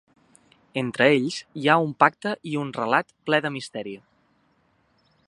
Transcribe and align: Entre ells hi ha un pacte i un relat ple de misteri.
Entre 0.81 1.05
ells 1.17 1.37
hi 1.61 1.69
ha 1.69 1.75
un 1.87 1.93
pacte 2.05 2.33
i 2.53 2.57
un 2.63 2.71
relat 2.81 3.15
ple 3.29 3.41
de 3.47 3.53
misteri. 3.59 3.95